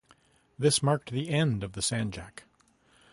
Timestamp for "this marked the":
0.57-1.29